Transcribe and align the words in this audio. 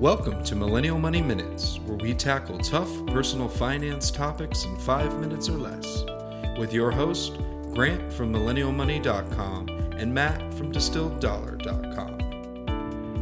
Welcome 0.00 0.42
to 0.44 0.56
Millennial 0.56 0.98
Money 0.98 1.20
Minutes, 1.20 1.78
where 1.84 1.98
we 1.98 2.14
tackle 2.14 2.56
tough 2.56 2.88
personal 3.08 3.50
finance 3.50 4.10
topics 4.10 4.64
in 4.64 4.74
five 4.78 5.20
minutes 5.20 5.46
or 5.50 5.58
less. 5.58 6.06
With 6.58 6.72
your 6.72 6.90
host, 6.90 7.34
Grant 7.74 8.10
from 8.10 8.32
MillennialMoney.com 8.32 9.68
and 9.98 10.14
Matt 10.14 10.54
from 10.54 10.72
DistilledDollar.com. 10.72 12.29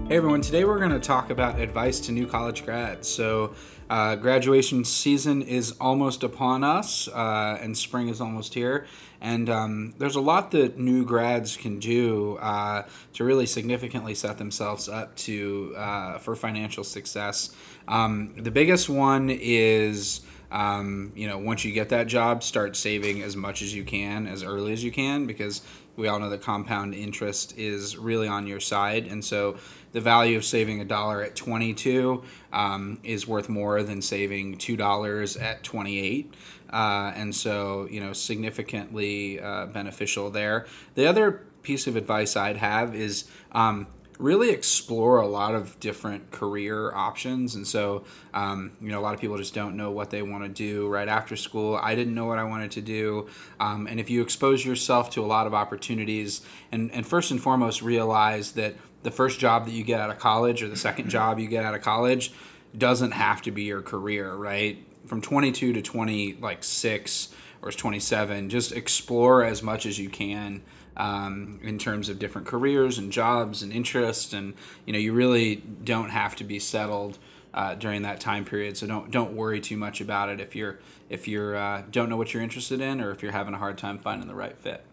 Hey 0.09 0.17
everyone, 0.17 0.41
today 0.41 0.65
we're 0.65 0.79
going 0.79 0.93
to 0.93 0.99
talk 0.99 1.29
about 1.29 1.61
advice 1.61 2.01
to 2.01 2.13
new 2.13 2.27
college 2.27 2.65
grads. 2.65 3.07
So, 3.07 3.55
uh, 3.91 4.17
graduation 4.17 4.87
season 4.87 5.43
is 5.43 5.73
almost 5.83 6.23
upon 6.23 6.65
us, 6.65 7.09
uh, 7.09 7.59
and 7.61 7.77
spring 7.77 8.09
is 8.09 8.19
almost 8.19 8.55
here. 8.55 8.87
And 9.21 9.51
um, 9.51 9.95
there's 9.99 10.17
a 10.17 10.23
lot 10.23 10.51
that 10.53 10.79
new 10.79 11.05
grads 11.05 11.59
can 11.59 11.79
do 11.79 12.39
uh, 12.39 12.85
to 13.13 13.25
really 13.25 13.45
significantly 13.45 14.15
set 14.15 14.39
themselves 14.39 14.89
up 14.89 15.15
to 15.17 15.75
uh, 15.77 16.17
for 16.17 16.35
financial 16.35 16.85
success. 16.85 17.55
Um, 17.87 18.33
the 18.35 18.51
biggest 18.51 18.89
one 18.89 19.29
is. 19.29 20.23
Um, 20.51 21.13
you 21.15 21.27
know, 21.27 21.39
once 21.39 21.65
you 21.65 21.73
get 21.73 21.91
that 21.91 22.07
job, 22.07 22.43
start 22.43 22.77
saving 22.77 23.23
as 23.23 23.37
much 23.37 23.63
as 23.63 23.75
you 23.75 23.85
can 23.85 24.27
as 24.27 24.43
early 24.43 24.73
as 24.73 24.83
you 24.83 24.91
can 24.91 25.27
because 25.27 25.63
we 25.97 26.07
all 26.07 26.19
know 26.19 26.31
that 26.31 26.43
compound 26.43 26.95
interest 26.95 27.59
is 27.59 27.99
really 27.99 28.29
on 28.29 28.47
your 28.47 28.61
side. 28.61 29.07
And 29.07 29.25
so 29.25 29.57
the 29.93 30.01
value 30.01 30.37
of 30.37 30.45
saving 30.45 30.81
a 30.81 30.85
dollar 30.85 31.23
at 31.23 31.35
22 31.35 32.23
um, 32.53 33.01
is 33.03 33.27
worth 33.27 33.49
more 33.49 33.83
than 33.83 34.01
saving 34.01 34.59
$2 34.59 35.43
at 35.43 35.63
28. 35.65 36.35
Uh, 36.73 37.13
and 37.17 37.35
so, 37.35 37.89
you 37.91 38.01
know, 38.01 38.13
significantly 38.13 39.41
uh, 39.41 39.67
beneficial 39.67 40.31
there. 40.31 40.67
The 40.95 41.07
other 41.07 41.45
piece 41.63 41.87
of 41.87 41.97
advice 41.97 42.37
I'd 42.37 42.59
have 42.59 42.95
is 42.95 43.29
um, 43.53 43.89
really 44.19 44.51
explore 44.51 45.19
a 45.19 45.27
lot 45.27 45.55
of 45.55 45.79
different 45.79 46.31
career 46.33 46.93
options. 46.93 47.55
And 47.55 47.67
so, 47.67 48.05
um, 48.35 48.73
you 48.81 48.89
know, 48.89 48.99
a 48.99 49.03
lot 49.03 49.15
of 49.15 49.21
people 49.21 49.37
just 49.37 49.55
don't 49.55 49.77
know 49.77 49.93
what 49.93 50.11
they 50.11 50.23
want 50.23 50.43
to 50.43 50.49
do 50.49 50.89
right 50.89 51.09
after 51.09 51.37
school. 51.37 51.77
I 51.81 51.95
didn't 51.95 52.15
know 52.15 52.27
what 52.27 52.39
I 52.39 52.45
wanted 52.45 52.73
to 52.73 52.81
do. 52.81 53.29
Um, 53.61 53.87
and 53.87 54.01
if 54.01 54.11
you 54.11 54.21
expose 54.21 54.65
yourself 54.65 55.11
to 55.11 55.25
a 55.25 55.27
lot 55.27 55.47
of 55.47 55.55
opportunities, 55.55 56.43
and, 56.73 56.91
and 56.93 57.07
first 57.07 57.31
and 57.31 57.41
foremost, 57.41 57.81
realize 57.81 58.53
that 58.53 58.75
the 59.05 59.13
first 59.13 59.39
job 59.39 59.67
that 59.67 59.73
you 59.73 59.85
get 59.85 60.01
out 60.01 60.11
of 60.11 60.19
college 60.19 60.63
or 60.63 60.69
the 60.69 60.77
second 60.77 61.09
job 61.11 61.39
you 61.39 61.47
get 61.47 61.65
out 61.65 61.75
of 61.75 61.83
college 61.83 62.33
doesn't 62.77 63.13
have 63.13 63.41
to 63.43 63.53
be 63.53 63.63
your 63.63 63.83
career, 63.83 64.35
right? 64.35 64.85
From 65.07 65.23
22 65.23 65.75
to 65.75 65.83
20, 65.83 66.35
like 66.35 66.65
six 66.65 67.29
or 67.63 67.71
27, 67.71 68.49
just 68.51 68.73
explore 68.73 69.45
as 69.45 69.63
much 69.63 69.87
as 69.87 69.99
you 69.99 70.09
can 70.09 70.63
um, 70.97 71.61
in 71.63 71.79
terms 71.79 72.09
of 72.09 72.19
different 72.19 72.47
careers 72.47 72.99
and 72.99 73.13
jobs 73.13 73.63
and 73.63 73.73
interests. 73.73 74.33
And 74.33 74.55
you 74.87 74.93
know, 74.93 74.99
you 74.99 75.13
really 75.13 75.57
don't 75.57 76.11
have 76.11 76.37
to 76.37 76.45
be 76.45 76.59
settled 76.59 77.19
uh, 77.55 77.75
during 77.75 78.03
that 78.03 78.21
time 78.21 78.45
period. 78.45 78.77
So 78.77 78.87
don't 78.87 79.11
don't 79.11 79.35
worry 79.35 79.61
too 79.61 79.77
much 79.77 80.01
about 80.01 80.29
it 80.29 80.41
if 80.41 80.55
you're 80.55 80.79
if 81.09 81.27
you're 81.27 81.57
uh, 81.57 81.83
don't 81.91 82.09
know 82.09 82.17
what 82.17 82.35
you're 82.35 82.43
interested 82.43 82.81
in 82.81 83.01
or 83.01 83.11
if 83.11 83.23
you're 83.23 83.33
having 83.33 83.55
a 83.55 83.59
hard 83.59 83.79
time 83.79 83.99
finding 83.99 84.29
the 84.29 84.35
right 84.35 84.57
fit. 84.57 84.85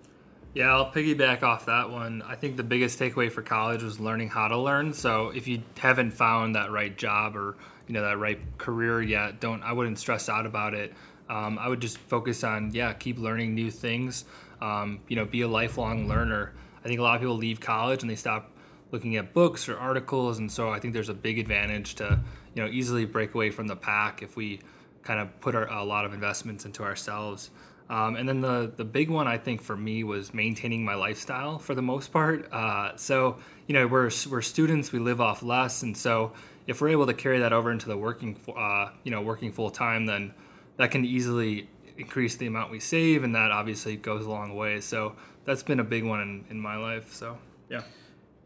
Yeah, 0.54 0.74
I'll 0.74 0.90
piggyback 0.90 1.44
off 1.44 1.66
that 1.66 1.90
one. 1.90 2.22
I 2.22 2.36
think 2.36 2.56
the 2.56 2.64
biggest 2.64 2.98
takeaway 2.98 3.30
for 3.30 3.42
college 3.42 3.84
was 3.84 4.00
learning 4.00 4.30
how 4.30 4.48
to 4.48 4.58
learn. 4.58 4.94
So 4.94 5.32
if 5.32 5.50
you 5.50 5.62
haven't 5.78 6.12
found 6.12 6.56
that 6.56 6.72
right 6.72 6.98
job 6.98 7.36
or 7.36 7.58
you 7.88 7.94
know 7.94 8.02
that 8.02 8.18
right 8.18 8.40
career 8.58 9.02
yet, 9.02 9.42
don't 9.42 9.62
I 9.64 9.74
wouldn't 9.74 10.00
stress 10.00 10.30
out 10.30 10.46
about 10.46 10.74
it. 10.74 10.94
Um, 11.30 11.58
I 11.60 11.68
would 11.68 11.80
just 11.80 11.98
focus 11.98 12.44
on 12.44 12.72
yeah, 12.74 12.94
keep 12.94 13.18
learning 13.18 13.56
new 13.56 13.72
things 13.72 14.26
um, 14.62 15.00
you 15.08 15.16
know, 15.16 15.26
be 15.26 15.42
a 15.42 15.48
lifelong 15.48 16.08
learner. 16.08 16.54
I 16.84 16.88
think 16.88 17.00
a 17.00 17.04
lot 17.04 17.16
of 17.16 17.22
people 17.22 17.36
leave 17.36 17.60
college 17.60 18.02
and 18.02 18.10
they 18.10 18.16
stop 18.16 18.52
looking 18.92 19.16
at 19.18 19.34
books 19.34 19.68
or 19.68 19.78
articles, 19.78 20.40
and 20.40 20.52
so 20.52 20.70
I 20.70 20.80
think 20.80 20.94
there's 20.94 21.10
a 21.10 21.14
big 21.14 21.40
advantage 21.40 21.96
to 21.96 22.20
you 22.54 22.64
know 22.64 22.70
easily 22.70 23.06
break 23.06 23.34
away 23.34 23.50
from 23.50 23.68
the 23.68 23.76
pack 23.76 24.22
if 24.22 24.36
we 24.36 24.62
kind 25.04 25.20
of 25.20 25.40
put 25.42 25.56
our, 25.56 25.68
a 25.68 25.84
lot 25.84 26.06
of 26.06 26.14
investments 26.14 26.66
into 26.66 26.84
ourselves. 26.84 27.50
Um, 27.90 28.16
and 28.16 28.28
then 28.28 28.42
the 28.42 28.72
the 28.76 28.86
big 28.86 29.10
one 29.10 29.28
I 29.28 29.38
think 29.38 29.62
for 29.62 29.76
me 29.76 30.04
was 30.04 30.34
maintaining 30.34 30.86
my 30.86 30.96
lifestyle 30.96 31.60
for 31.60 31.76
the 31.76 31.82
most 31.82 32.12
part. 32.12 32.52
Uh, 32.52 32.96
so 32.96 33.38
you 33.68 33.74
know 33.74 33.88
we're 33.88 34.12
we're 34.30 34.42
students, 34.42 34.92
we 34.92 35.00
live 35.00 35.20
off 35.20 35.44
less, 35.44 35.84
and 35.84 35.96
so 35.96 36.34
if 36.68 36.82
we're 36.82 36.90
able 36.90 37.06
to 37.08 37.14
carry 37.14 37.40
that 37.40 37.54
over 37.54 37.72
into 37.72 37.88
the 37.88 37.98
working 37.98 38.38
uh, 38.56 38.90
you 39.04 39.12
know 39.12 39.22
working 39.22 39.52
full 39.52 39.70
time, 39.70 40.06
then 40.06 40.34
that 40.78 40.92
can 40.92 41.06
easily 41.06 41.70
increase 41.98 42.36
the 42.36 42.48
amount 42.48 42.72
we 42.72 42.80
save, 42.80 43.24
and 43.24 43.36
that 43.36 43.52
obviously 43.52 43.96
goes 43.96 44.26
a 44.26 44.30
long 44.30 44.56
way. 44.56 44.82
So 44.82 45.16
that's 45.46 45.64
been 45.64 45.80
a 45.80 45.84
big 45.84 46.04
one 46.04 46.22
in, 46.22 46.46
in 46.50 46.60
my 46.60 46.76
life. 46.78 47.14
So 47.14 47.38
yeah. 47.70 47.82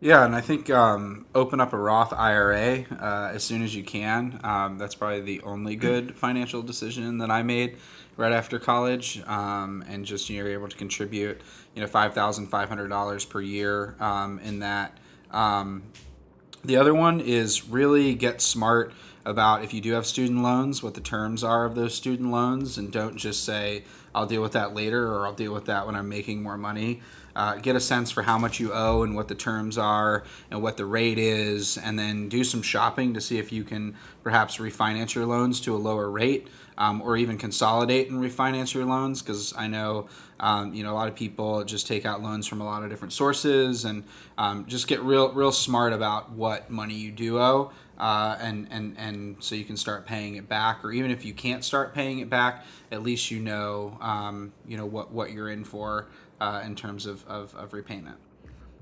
Yeah, 0.01 0.23
and 0.23 0.33
I 0.33 0.39
think 0.39 0.69
um, 0.69 1.25
open 1.35 1.59
up 1.59 1.73
a 1.73 1.77
Roth 1.77 2.13
IRA 2.13 2.85
uh, 3.01 3.31
as 3.33 3.43
soon 3.43 3.61
as 3.63 3.75
you 3.75 3.83
can. 3.83 4.39
Um, 4.45 4.77
that's 4.77 4.95
probably 4.95 5.19
the 5.19 5.41
only 5.41 5.75
good 5.75 6.15
financial 6.15 6.61
decision 6.61 7.17
that 7.17 7.29
I 7.29 7.43
made 7.43 7.77
right 8.15 8.31
after 8.31 8.59
college, 8.59 9.21
um, 9.27 9.83
and 9.89 10.05
just 10.05 10.29
you're 10.29 10.47
able 10.47 10.69
to 10.69 10.77
contribute, 10.77 11.41
you 11.75 11.81
know, 11.81 11.87
five 11.87 12.13
thousand 12.13 12.47
five 12.47 12.69
hundred 12.69 12.87
dollars 12.87 13.25
per 13.25 13.41
year 13.41 13.95
um, 13.99 14.39
in 14.39 14.59
that. 14.59 14.97
The 16.63 16.75
other 16.75 16.93
one 16.93 17.21
is 17.21 17.67
really 17.67 18.13
get 18.15 18.41
smart 18.41 18.93
about 19.25 19.63
if 19.63 19.73
you 19.73 19.81
do 19.81 19.93
have 19.93 20.05
student 20.05 20.41
loans, 20.41 20.83
what 20.83 20.93
the 20.93 21.01
terms 21.01 21.43
are 21.43 21.65
of 21.65 21.75
those 21.75 21.93
student 21.95 22.31
loans, 22.31 22.77
and 22.77 22.91
don't 22.91 23.15
just 23.15 23.43
say, 23.43 23.83
I'll 24.13 24.25
deal 24.25 24.41
with 24.41 24.53
that 24.53 24.73
later 24.73 25.07
or 25.07 25.25
I'll 25.25 25.33
deal 25.33 25.53
with 25.53 25.65
that 25.65 25.85
when 25.85 25.95
I'm 25.95 26.09
making 26.09 26.43
more 26.43 26.57
money. 26.57 27.01
Uh, 27.35 27.55
get 27.55 27.75
a 27.75 27.79
sense 27.79 28.11
for 28.11 28.23
how 28.23 28.37
much 28.37 28.59
you 28.59 28.71
owe 28.73 29.03
and 29.03 29.15
what 29.15 29.27
the 29.27 29.35
terms 29.35 29.77
are 29.77 30.23
and 30.51 30.61
what 30.61 30.77
the 30.77 30.85
rate 30.85 31.17
is, 31.17 31.77
and 31.77 31.97
then 31.97 32.29
do 32.29 32.43
some 32.43 32.61
shopping 32.61 33.13
to 33.13 33.21
see 33.21 33.37
if 33.37 33.51
you 33.51 33.63
can 33.63 33.95
perhaps 34.23 34.57
refinance 34.57 35.13
your 35.13 35.25
loans 35.25 35.61
to 35.61 35.75
a 35.75 35.77
lower 35.77 36.09
rate 36.09 36.47
um, 36.77 37.01
or 37.01 37.17
even 37.17 37.37
consolidate 37.37 38.09
and 38.09 38.19
refinance 38.21 38.73
your 38.73 38.85
loans. 38.85 39.21
Because 39.21 39.53
I 39.55 39.67
know 39.67 40.07
um, 40.39 40.73
you 40.73 40.83
know 40.83 40.93
a 40.93 40.95
lot 40.95 41.07
of 41.07 41.15
people 41.15 41.63
just 41.63 41.87
take 41.87 42.05
out 42.05 42.21
loans 42.21 42.47
from 42.47 42.61
a 42.61 42.65
lot 42.65 42.83
of 42.83 42.89
different 42.89 43.13
sources 43.13 43.85
and 43.85 44.03
um, 44.37 44.65
just 44.65 44.87
get 44.87 45.01
real 45.01 45.31
real 45.33 45.51
smart 45.51 45.93
about 45.93 46.31
what 46.31 46.69
money 46.69 46.95
you 46.95 47.11
do 47.11 47.39
owe 47.39 47.71
uh, 47.99 48.37
and 48.39 48.67
and 48.71 48.95
and 48.97 49.35
so 49.43 49.55
you 49.55 49.65
can 49.65 49.75
start 49.75 50.05
paying 50.05 50.35
it 50.35 50.47
back, 50.47 50.83
or 50.83 50.91
even 50.91 51.11
if 51.11 51.25
you 51.25 51.33
can't 51.33 51.63
start 51.63 51.93
paying 51.93 52.19
it 52.19 52.29
back, 52.29 52.65
at 52.91 53.03
least 53.03 53.29
you 53.29 53.39
know 53.39 53.97
um, 54.01 54.53
you 54.65 54.77
know 54.77 54.85
what 54.85 55.11
what 55.11 55.31
you're 55.31 55.49
in 55.49 55.63
for 55.63 56.07
uh, 56.39 56.61
in 56.65 56.75
terms 56.75 57.05
of, 57.05 57.25
of, 57.27 57.53
of 57.55 57.73
repayment. 57.73 58.17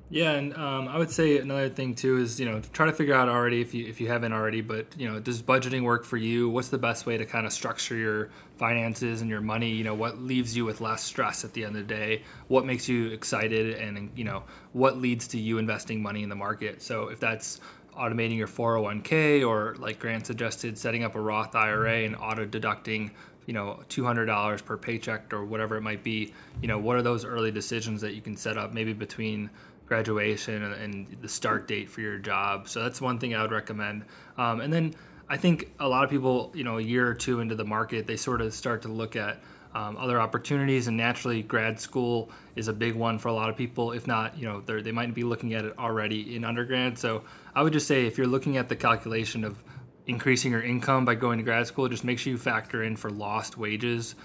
Yeah, 0.09 0.31
and 0.31 0.55
um, 0.55 0.87
I 0.87 0.97
would 0.97 1.11
say 1.11 1.37
another 1.37 1.67
thing 1.67 1.93
too 1.93 2.17
is 2.17 2.39
you 2.39 2.45
know 2.45 2.61
try 2.71 2.85
to 2.85 2.93
figure 2.93 3.13
out 3.13 3.27
already 3.27 3.59
if 3.59 3.73
you 3.73 3.85
if 3.87 3.99
you 3.99 4.07
haven't 4.07 4.31
already, 4.31 4.61
but 4.61 4.85
you 4.97 5.09
know 5.11 5.19
does 5.19 5.41
budgeting 5.41 5.83
work 5.83 6.05
for 6.05 6.15
you? 6.15 6.47
What's 6.47 6.69
the 6.69 6.77
best 6.77 7.05
way 7.05 7.17
to 7.17 7.25
kind 7.25 7.45
of 7.45 7.51
structure 7.51 7.95
your 7.95 8.29
finances 8.57 9.19
and 9.19 9.29
your 9.29 9.41
money? 9.41 9.69
You 9.69 9.83
know 9.83 9.95
what 9.95 10.19
leaves 10.19 10.55
you 10.55 10.63
with 10.63 10.79
less 10.79 11.03
stress 11.03 11.43
at 11.43 11.51
the 11.51 11.65
end 11.65 11.75
of 11.75 11.85
the 11.85 11.93
day? 11.93 12.23
What 12.47 12.65
makes 12.65 12.87
you 12.87 13.07
excited, 13.07 13.75
and 13.75 14.09
you 14.15 14.23
know 14.23 14.43
what 14.71 14.97
leads 14.97 15.27
to 15.29 15.37
you 15.37 15.57
investing 15.57 16.01
money 16.01 16.23
in 16.23 16.29
the 16.29 16.35
market? 16.35 16.81
So 16.81 17.09
if 17.09 17.19
that's 17.19 17.59
automating 17.93 18.37
your 18.37 18.47
401k 18.47 19.45
or 19.45 19.75
like 19.77 19.99
Grant 19.99 20.25
suggested, 20.25 20.77
setting 20.77 21.03
up 21.03 21.15
a 21.15 21.19
Roth 21.19 21.53
IRA 21.53 22.05
and 22.05 22.15
auto 22.15 22.45
deducting, 22.45 23.11
you 23.47 23.53
know, 23.53 23.79
$200 23.89 24.63
per 24.63 24.77
paycheck 24.77 25.33
or 25.33 25.43
whatever 25.45 25.75
it 25.77 25.81
might 25.81 26.03
be. 26.03 26.33
You 26.61 26.67
know, 26.67 26.77
what 26.77 26.97
are 26.97 27.01
those 27.01 27.25
early 27.25 27.49
decisions 27.49 28.01
that 28.01 28.13
you 28.13 28.21
can 28.21 28.37
set 28.37 28.57
up 28.57 28.73
maybe 28.73 28.93
between 28.93 29.49
graduation 29.87 30.61
and, 30.61 31.17
the 31.21 31.29
start 31.29 31.67
date 31.67 31.89
for 31.89 32.01
your 32.01 32.19
job? 32.19 32.67
So 32.67 32.83
that's 32.83 33.01
one 33.01 33.17
thing 33.17 33.33
I 33.33 33.41
would 33.41 33.51
recommend. 33.51 34.03
Um, 34.37 34.59
and 34.59 34.71
then 34.71 34.93
I 35.29 35.37
think 35.37 35.71
a 35.79 35.87
lot 35.87 36.03
of 36.03 36.09
people, 36.09 36.51
you 36.53 36.65
know, 36.65 36.77
a 36.77 36.81
year 36.81 37.07
or 37.07 37.13
two 37.13 37.39
into 37.39 37.55
the 37.55 37.65
market, 37.65 38.05
they 38.05 38.17
sort 38.17 38.41
of 38.41 38.53
start 38.53 38.81
to 38.83 38.89
look 38.89 39.15
at 39.15 39.41
um, 39.73 39.95
other 39.97 40.19
opportunities, 40.19 40.87
and 40.87 40.97
naturally, 40.97 41.43
grad 41.43 41.79
school 41.79 42.31
is 42.55 42.67
a 42.67 42.73
big 42.73 42.95
one 42.95 43.19
for 43.19 43.27
a 43.27 43.33
lot 43.33 43.49
of 43.49 43.55
people. 43.55 43.91
If 43.91 44.07
not, 44.07 44.37
you 44.37 44.47
know, 44.47 44.59
they 44.61 44.91
might 44.91 45.13
be 45.13 45.23
looking 45.23 45.53
at 45.53 45.65
it 45.65 45.77
already 45.77 46.35
in 46.35 46.43
undergrad. 46.43 46.97
So 46.97 47.23
I 47.53 47.61
would 47.61 47.73
just 47.73 47.87
say 47.87 48.07
if 48.07 48.17
you're 48.17 48.27
looking 48.27 48.57
at 48.57 48.69
the 48.69 48.75
calculation 48.75 49.43
of 49.43 49.61
increasing 50.07 50.51
your 50.51 50.63
income 50.63 51.05
by 51.05 51.15
going 51.15 51.37
to 51.37 51.43
grad 51.43 51.67
school, 51.67 51.87
just 51.87 52.03
make 52.03 52.17
sure 52.17 52.31
you 52.31 52.37
factor 52.37 52.83
in 52.83 52.95
for 52.95 53.09
lost 53.09 53.57
wages 53.57 54.15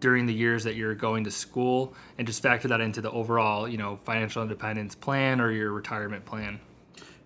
during 0.00 0.24
the 0.24 0.32
years 0.32 0.64
that 0.64 0.74
you're 0.74 0.94
going 0.94 1.22
to 1.24 1.30
school, 1.30 1.94
and 2.18 2.26
just 2.26 2.42
factor 2.42 2.68
that 2.68 2.80
into 2.80 3.00
the 3.00 3.10
overall, 3.10 3.68
you 3.68 3.76
know, 3.76 3.98
financial 4.04 4.42
independence 4.42 4.94
plan 4.94 5.40
or 5.40 5.50
your 5.50 5.72
retirement 5.72 6.24
plan. 6.24 6.58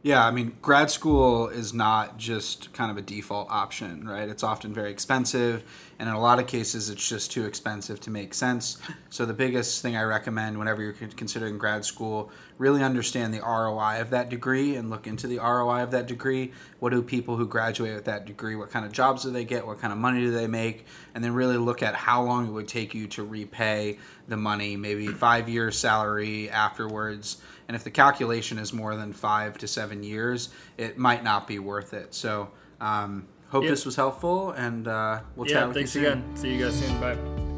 Yeah, 0.07 0.25
I 0.25 0.31
mean, 0.31 0.57
grad 0.63 0.89
school 0.93 1.49
is 1.49 1.75
not 1.75 2.17
just 2.17 2.73
kind 2.73 2.93
of 2.93 2.97
a 2.97 3.03
default 3.03 3.51
option, 3.51 4.07
right? 4.07 4.29
It's 4.29 4.45
often 4.45 4.73
very 4.73 4.93
expensive, 4.93 5.65
and 5.99 6.09
in 6.09 6.15
a 6.15 6.21
lot 6.21 6.39
of 6.39 6.47
cases, 6.47 6.91
it's 6.91 7.09
just 7.09 7.33
too 7.33 7.45
expensive 7.45 7.99
to 8.03 8.11
make 8.11 8.33
sense. 8.33 8.79
So, 9.11 9.27
the 9.27 9.35
biggest 9.35 9.83
thing 9.83 9.97
I 9.97 10.05
recommend 10.05 10.61
whenever 10.61 10.81
you're 10.81 10.93
considering 10.93 11.59
grad 11.59 11.85
school, 11.85 12.31
really 12.57 12.85
understand 12.85 13.35
the 13.35 13.41
ROI 13.41 14.01
of 14.01 14.11
that 14.11 14.29
degree 14.29 14.77
and 14.77 14.91
look 14.91 15.09
into 15.09 15.27
the 15.27 15.39
ROI 15.39 15.83
of 15.83 15.91
that 15.91 16.07
degree. 16.07 16.53
What 16.79 16.91
do 16.91 17.03
people 17.03 17.37
who 17.37 17.49
graduate 17.49 17.97
with 17.97 18.05
that 18.05 18.27
degree, 18.27 18.55
what 18.55 18.71
kind 18.71 18.87
of 18.87 18.93
jobs 18.93 19.25
do 19.25 19.33
they 19.33 19.45
get? 19.45 19.67
What 19.67 19.81
kind 19.81 19.93
of 19.93 19.99
money 19.99 20.21
do 20.21 20.31
they 20.31 20.47
make? 20.47 20.87
And 21.17 21.25
then 21.25 21.35
really 21.35 21.57
look 21.57 21.83
at 21.83 21.97
how 21.97 22.23
long 22.23 22.47
it 22.47 22.53
would 22.53 22.69
take 22.69 22.95
you 22.95 23.09
to 23.09 23.25
repay 23.25 23.99
the 24.29 24.37
money, 24.37 24.77
maybe 24.77 25.09
five 25.09 25.49
years' 25.49 25.77
salary 25.77 26.49
afterwards 26.49 27.39
and 27.69 27.75
if 27.77 27.85
the 27.85 27.91
calculation 27.91 28.59
is 28.59 28.73
more 28.73 28.97
than 28.97 29.13
five 29.13 29.59
to 29.59 29.67
seven 29.67 30.03
years, 30.03 30.49
it 30.77 30.99
might 30.99 31.23
not 31.25 31.47
be 31.47 31.59
worth 31.59 31.93
it. 31.95 32.15
So, 32.15 32.51
um, 32.81 33.27
hope 33.49 33.65
Yeah. 33.65 33.71
this 33.71 33.85
was 33.87 33.97
helpful, 33.97 34.51
and 34.53 34.87
uh, 34.89 35.21
we'll 35.37 35.47
chat 35.47 35.57
Yeah, 35.57 35.67
with 35.67 35.77
thanks 35.77 35.95
you 35.95 36.03
soon. 36.03 36.13
again. 36.19 36.37
See 36.37 36.55
you 36.55 36.65
guys 36.65 36.79
soon. 36.79 37.01
Bye. 37.01 37.17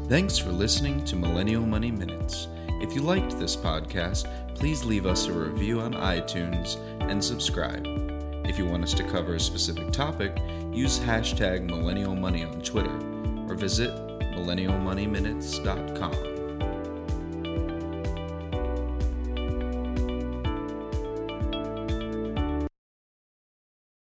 Thanks 0.09 0.37
for 0.37 0.51
listening 0.51 1.03
to 1.05 1.15
Millennial 1.15 1.65
Money 1.65 1.91
Minutes. 1.91 2.47
If 2.81 2.93
you 2.95 3.01
liked 3.01 3.37
this 3.39 3.55
podcast, 3.55 4.25
please 4.55 4.83
leave 4.85 5.05
us 5.05 5.27
a 5.27 5.31
review 5.33 5.79
on 5.81 5.93
iTunes 5.93 6.77
and 7.09 7.23
subscribe. 7.23 7.85
If 8.45 8.57
you 8.57 8.65
want 8.65 8.83
us 8.83 8.93
to 8.95 9.03
cover 9.03 9.35
a 9.35 9.39
specific 9.39 9.91
topic, 9.91 10.35
use 10.71 10.99
hashtag 10.99 11.63
Millennial 11.65 12.15
Money 12.15 12.43
on 12.43 12.61
Twitter 12.61 12.95
or 13.47 13.55
visit 13.55 13.91
millennialmoneyminutes.com. 14.35 16.38